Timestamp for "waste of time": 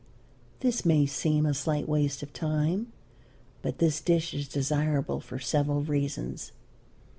1.87-2.91